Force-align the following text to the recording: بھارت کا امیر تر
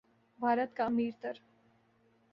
بھارت 0.39 0.75
کا 0.75 0.85
امیر 0.85 1.11
تر 1.21 1.33